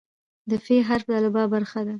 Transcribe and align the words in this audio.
د 0.49 0.51
"ف" 0.65 0.67
حرف 0.87 1.05
د 1.09 1.11
الفبا 1.19 1.43
برخه 1.53 1.79
ده. 1.85 1.89